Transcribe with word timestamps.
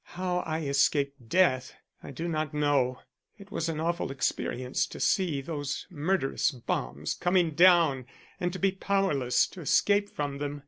How 0.17 0.39
I 0.39 0.61
escaped 0.61 1.29
death 1.29 1.73
I 2.01 2.09
do 2.09 2.27
not 2.27 2.55
know: 2.55 3.01
it 3.37 3.51
was 3.51 3.69
an 3.69 3.79
awful 3.79 4.09
experience 4.09 4.87
to 4.87 4.99
see 4.99 5.41
those 5.41 5.85
murderous 5.91 6.49
bombs 6.49 7.13
coming 7.13 7.51
down 7.51 8.07
and 8.39 8.51
to 8.51 8.57
be 8.57 8.71
powerless 8.71 9.45
to 9.49 9.61
escape 9.61 10.09
from 10.09 10.39
them. 10.39 10.59